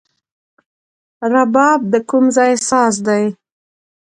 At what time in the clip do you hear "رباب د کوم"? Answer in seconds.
1.33-2.25